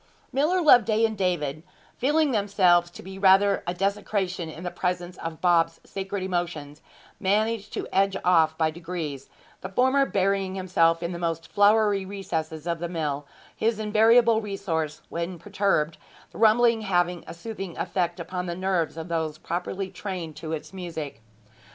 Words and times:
Miller 0.33 0.63
Loveday 0.63 1.05
and 1.05 1.15
David, 1.15 1.61
feeling 1.95 2.31
themselves 2.31 2.89
to 2.89 3.03
be 3.03 3.19
rather 3.19 3.61
a 3.67 3.73
desecration 3.75 4.49
in 4.49 4.63
the 4.63 4.71
presence 4.71 5.15
of 5.19 5.41
Bob's 5.41 5.79
sacred 5.83 6.23
emotions, 6.23 6.81
managed 7.19 7.71
to 7.73 7.87
edge 7.93 8.17
off 8.25 8.57
by 8.57 8.71
degrees, 8.71 9.29
the 9.61 9.69
former 9.69 10.03
burying 10.07 10.55
himself 10.55 11.03
in 11.03 11.11
the 11.11 11.19
most 11.19 11.47
floury 11.51 12.03
recesses 12.03 12.65
of 12.65 12.79
the 12.79 12.89
mill, 12.89 13.27
his 13.55 13.77
invariable 13.77 14.41
resource 14.41 15.03
when 15.09 15.37
perturbed, 15.37 15.99
the 16.31 16.39
rumbling 16.39 16.81
having 16.81 17.23
a 17.27 17.33
soothing 17.35 17.77
effect 17.77 18.19
upon 18.19 18.47
the 18.47 18.55
nerves 18.55 18.97
of 18.97 19.07
those 19.07 19.37
properly 19.37 19.91
trained 19.91 20.35
to 20.35 20.51
its 20.51 20.73
music. 20.73 21.21